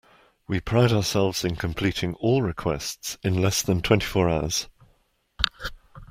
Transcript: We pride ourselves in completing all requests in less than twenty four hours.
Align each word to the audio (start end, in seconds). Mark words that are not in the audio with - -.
We 0.47 0.59
pride 0.59 0.91
ourselves 0.91 1.45
in 1.45 1.57
completing 1.57 2.15
all 2.15 2.41
requests 2.41 3.19
in 3.21 3.39
less 3.39 3.61
than 3.61 3.83
twenty 3.83 4.07
four 4.07 4.29
hours. 4.29 4.67